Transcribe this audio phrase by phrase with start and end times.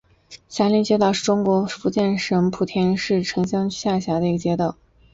[0.49, 4.75] 霞林街道是中国福建省莆田市城厢区下辖的一个街道。